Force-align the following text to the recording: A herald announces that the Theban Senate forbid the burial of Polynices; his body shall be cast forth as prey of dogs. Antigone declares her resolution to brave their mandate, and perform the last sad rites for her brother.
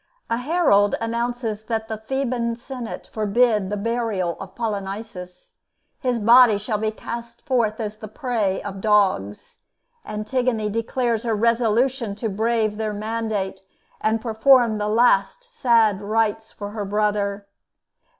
A 0.31 0.37
herald 0.37 0.95
announces 0.99 1.65
that 1.65 1.87
the 1.87 1.97
Theban 1.97 2.55
Senate 2.55 3.07
forbid 3.13 3.69
the 3.69 3.77
burial 3.77 4.35
of 4.39 4.55
Polynices; 4.55 5.53
his 5.99 6.19
body 6.19 6.57
shall 6.57 6.79
be 6.79 6.89
cast 6.89 7.43
forth 7.45 7.79
as 7.79 7.97
prey 7.97 8.63
of 8.63 8.81
dogs. 8.81 9.57
Antigone 10.03 10.69
declares 10.71 11.21
her 11.21 11.35
resolution 11.35 12.15
to 12.15 12.29
brave 12.29 12.77
their 12.77 12.93
mandate, 12.93 13.59
and 14.01 14.19
perform 14.23 14.79
the 14.79 14.89
last 14.89 15.43
sad 15.43 16.01
rites 16.01 16.51
for 16.51 16.71
her 16.71 16.83
brother. 16.83 17.45